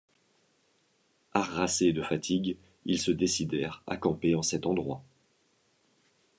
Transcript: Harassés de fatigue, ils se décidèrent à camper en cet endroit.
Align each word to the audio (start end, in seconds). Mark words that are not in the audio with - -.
Harassés 1.35 1.93
de 1.93 2.01
fatigue, 2.01 2.57
ils 2.85 2.99
se 2.99 3.11
décidèrent 3.11 3.83
à 3.85 3.97
camper 3.97 4.33
en 4.33 4.41
cet 4.41 4.65
endroit. 4.65 5.03